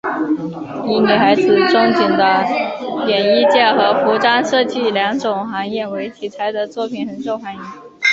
[0.87, 7.61] 以女孩子憧憬的演艺界和服装设计两种行业为题材的作品很受欢迎。